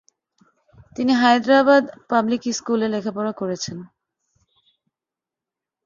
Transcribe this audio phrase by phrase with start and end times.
[0.95, 3.77] তিনি হায়দরাবাদ পাবলিক স্কুলে লেখাপড়া করেছেন।